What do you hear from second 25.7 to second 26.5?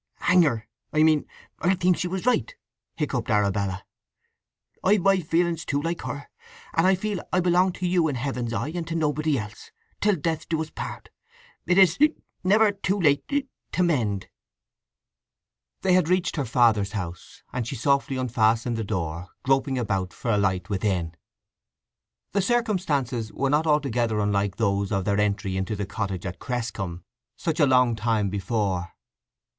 the cottage at